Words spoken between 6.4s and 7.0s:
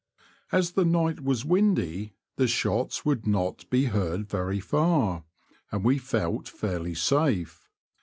fairly